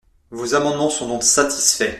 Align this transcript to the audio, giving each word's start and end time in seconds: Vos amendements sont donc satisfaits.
Vos 0.31 0.55
amendements 0.55 0.89
sont 0.89 1.07
donc 1.07 1.21
satisfaits. 1.21 1.89